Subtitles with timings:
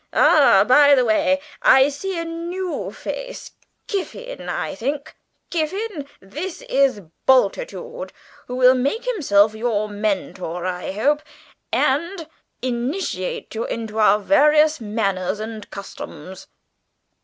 [0.13, 3.51] Ah, by the way, I see a new face
[3.85, 5.15] Kiffin, I think?
[5.51, 8.11] Kiffin, this is Bultitude,
[8.47, 11.21] who will make himself your mentor, I hope,
[11.71, 12.27] and
[12.63, 16.47] initiate you into our various manners and customs."